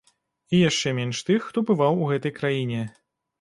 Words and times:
І 0.55 0.61
яшчэ 0.69 0.93
менш 0.99 1.19
тых, 1.27 1.45
хто 1.51 1.63
бываў 1.71 2.01
у 2.07 2.09
гэтай 2.13 2.35
краіне. 2.41 2.81